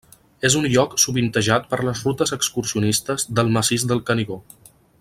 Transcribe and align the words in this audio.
És 0.47 0.53
un 0.59 0.63
lloc 0.75 0.95
sovintejat 1.03 1.67
per 1.73 1.79
les 1.89 2.01
rutes 2.07 2.33
excursionistes 2.39 3.27
del 3.41 3.53
Massís 3.59 3.87
del 3.93 4.03
Canigó. 4.09 4.41